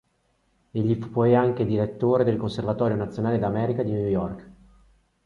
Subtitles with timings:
[0.71, 4.49] Egli fu poi anche direttore del Conservatorio nazionale d'America di New York.